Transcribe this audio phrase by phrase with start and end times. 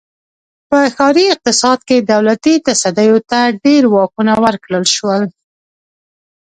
[0.69, 5.21] په ښاري اقتصاد کې دولتي تصدیو ته ډېر واکونه ورکړل شول.